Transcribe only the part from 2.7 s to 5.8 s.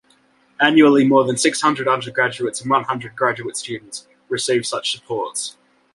one hundred graduate students receive such supports.